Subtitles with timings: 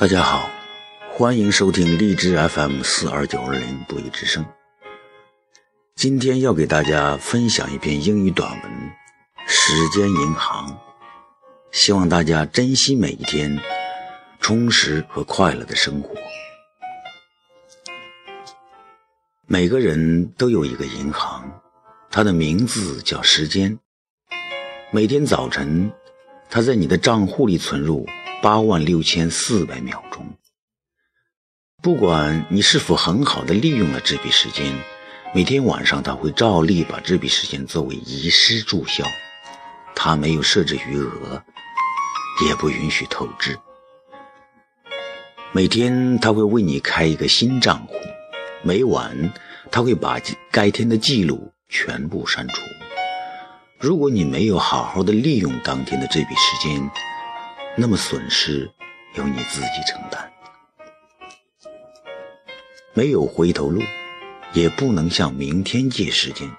[0.00, 0.48] 大家好，
[1.10, 4.46] 欢迎收听荔枝 FM 四二九二零不一之声。
[5.96, 8.60] 今天要给大家分享一篇英语短文
[9.48, 10.70] 《时间银行》，
[11.72, 13.58] 希望大家珍惜每一天，
[14.38, 16.14] 充实和快乐的生活。
[19.48, 21.60] 每个人都有一个银行，
[22.08, 23.76] 它的名字叫时间。
[24.92, 25.90] 每天早晨，
[26.50, 28.06] 它在你的账户里存入。
[28.40, 30.24] 八万六千四百秒钟。
[31.82, 34.72] 不管你是否很好的利用了这笔时间，
[35.34, 39.04] 每天晚上他会照例把这笔时间作为遗失注销。
[39.96, 41.42] 他没有设置余额，
[42.46, 43.58] 也不允许透支。
[45.50, 47.96] 每天他会为你开一个新账户，
[48.62, 49.32] 每晚
[49.72, 50.20] 他会把
[50.52, 52.62] 该天的记录全部删除。
[53.80, 56.90] 如果你没有好好的利用当天的这笔时间，
[57.76, 58.68] 那么损失
[59.14, 60.32] 由你自己承担，
[62.92, 63.80] 没有回头路，
[64.52, 66.50] 也不能向明天借时间。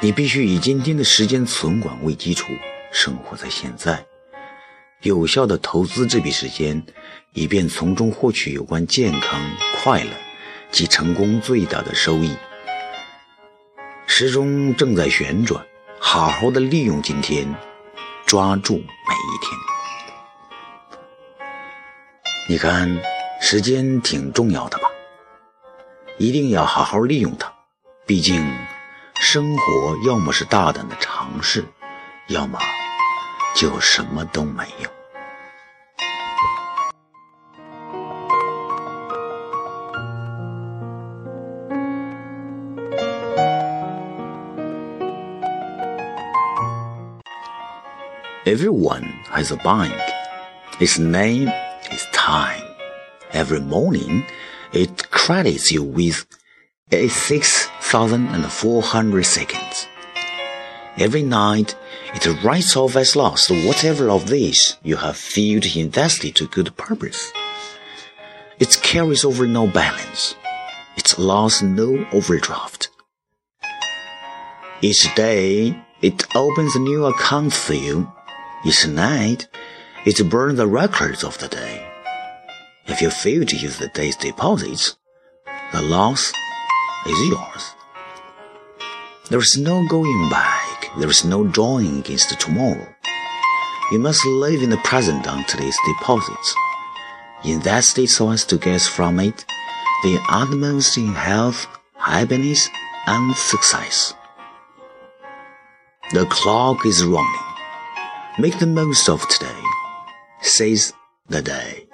[0.00, 2.52] 你必须以今天的时间存管为基础，
[2.92, 4.06] 生活在现在，
[5.02, 6.80] 有效的投资这笔时间，
[7.32, 9.40] 以便从中获取有关健康、
[9.82, 10.10] 快乐
[10.70, 12.30] 及成功最大的收益。
[14.06, 15.66] 时钟正在旋转，
[16.06, 17.52] 好好的利用今天，
[18.26, 19.58] 抓住每一天。
[22.46, 23.00] 你看，
[23.40, 24.84] 时间挺重要的吧？
[26.18, 27.50] 一定要好好利用它。
[28.06, 28.46] 毕竟，
[29.16, 31.64] 生活要么是大胆的尝试，
[32.28, 32.58] 要么
[33.56, 34.93] 就什么都没有。
[48.46, 49.94] Everyone has a bank.
[50.78, 51.48] Its name.
[51.90, 52.62] is time.
[53.32, 54.26] Every morning,
[54.70, 56.26] it credits you with
[56.90, 59.88] 6,400 seconds.
[60.98, 61.74] Every night,
[62.14, 67.32] it writes off as lost whatever of these you have filled invested to good purpose.
[68.58, 70.34] It carries over no balance.
[70.98, 72.90] It allows no overdraft.
[74.82, 78.12] Each day, it opens a new account for you.
[78.66, 79.46] Each night,
[80.06, 81.86] it burns the records of the day.
[82.86, 84.96] If you fail to use the day's deposits,
[85.72, 86.32] the loss
[87.06, 87.74] is yours.
[89.28, 90.88] There is no going back.
[90.98, 92.86] There is no drawing against tomorrow.
[93.92, 96.54] You must live in the present on today's deposits.
[97.44, 99.44] Invest it so as to get from it
[100.02, 101.66] the utmost in health,
[101.96, 102.68] happiness,
[103.06, 104.14] and success.
[106.12, 107.53] The clock is running.
[108.36, 109.62] Make the most of today
[110.42, 110.92] says
[111.28, 111.86] the day.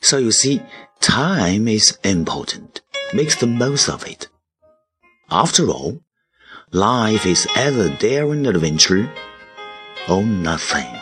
[0.00, 0.60] So you see,
[1.00, 2.82] time is important.
[3.14, 4.26] Make the most of it.
[5.30, 6.00] After all,
[6.72, 9.08] life is either daring adventure
[10.08, 10.92] or nothing.